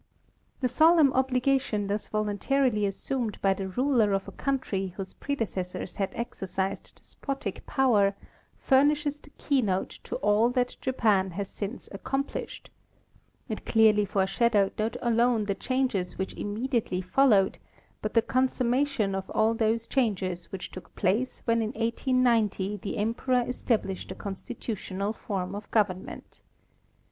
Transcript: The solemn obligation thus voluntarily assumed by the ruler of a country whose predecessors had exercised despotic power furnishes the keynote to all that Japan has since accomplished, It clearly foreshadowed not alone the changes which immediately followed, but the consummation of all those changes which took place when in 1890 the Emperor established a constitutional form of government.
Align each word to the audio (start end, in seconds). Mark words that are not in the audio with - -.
The 0.61 0.67
solemn 0.67 1.13
obligation 1.13 1.85
thus 1.85 2.07
voluntarily 2.07 2.87
assumed 2.87 3.39
by 3.39 3.53
the 3.53 3.67
ruler 3.67 4.13
of 4.13 4.27
a 4.27 4.31
country 4.31 4.95
whose 4.97 5.13
predecessors 5.13 5.97
had 5.97 6.09
exercised 6.15 6.93
despotic 6.95 7.67
power 7.67 8.15
furnishes 8.57 9.19
the 9.19 9.29
keynote 9.37 9.99
to 10.05 10.15
all 10.15 10.49
that 10.53 10.75
Japan 10.81 11.29
has 11.37 11.49
since 11.51 11.87
accomplished, 11.91 12.71
It 13.47 13.63
clearly 13.63 14.05
foreshadowed 14.05 14.73
not 14.79 14.97
alone 15.03 15.45
the 15.45 15.53
changes 15.53 16.17
which 16.17 16.33
immediately 16.33 17.01
followed, 17.01 17.59
but 18.01 18.15
the 18.15 18.23
consummation 18.23 19.13
of 19.13 19.29
all 19.29 19.53
those 19.53 19.85
changes 19.85 20.51
which 20.51 20.71
took 20.71 20.95
place 20.95 21.43
when 21.45 21.59
in 21.61 21.73
1890 21.73 22.77
the 22.77 22.97
Emperor 22.97 23.45
established 23.47 24.11
a 24.11 24.15
constitutional 24.15 25.13
form 25.13 25.53
of 25.53 25.69
government. 25.69 26.39